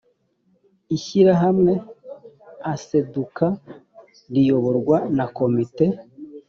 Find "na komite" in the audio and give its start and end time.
5.17-5.85